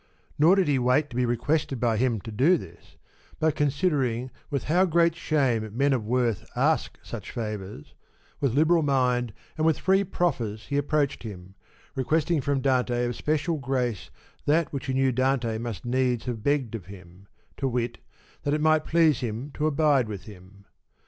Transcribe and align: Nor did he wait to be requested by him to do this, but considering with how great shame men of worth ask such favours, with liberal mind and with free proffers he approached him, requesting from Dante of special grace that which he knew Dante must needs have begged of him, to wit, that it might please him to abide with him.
Nor 0.39 0.55
did 0.55 0.67
he 0.67 0.79
wait 0.79 1.11
to 1.11 1.15
be 1.15 1.27
requested 1.27 1.79
by 1.79 1.97
him 1.97 2.19
to 2.21 2.31
do 2.31 2.57
this, 2.57 2.97
but 3.39 3.55
considering 3.55 4.31
with 4.49 4.63
how 4.63 4.83
great 4.85 5.15
shame 5.15 5.77
men 5.77 5.93
of 5.93 6.07
worth 6.07 6.43
ask 6.55 6.97
such 7.03 7.29
favours, 7.29 7.93
with 8.39 8.55
liberal 8.55 8.81
mind 8.81 9.31
and 9.57 9.63
with 9.67 9.77
free 9.77 10.03
proffers 10.03 10.65
he 10.69 10.77
approached 10.79 11.21
him, 11.21 11.53
requesting 11.93 12.41
from 12.41 12.61
Dante 12.61 13.05
of 13.05 13.15
special 13.15 13.59
grace 13.59 14.09
that 14.47 14.73
which 14.73 14.87
he 14.87 14.93
knew 14.93 15.11
Dante 15.11 15.59
must 15.59 15.85
needs 15.85 16.25
have 16.25 16.41
begged 16.41 16.73
of 16.73 16.87
him, 16.87 17.27
to 17.57 17.67
wit, 17.67 17.99
that 18.41 18.55
it 18.55 18.59
might 18.61 18.85
please 18.85 19.19
him 19.19 19.51
to 19.53 19.67
abide 19.67 20.07
with 20.07 20.23
him. 20.23 20.65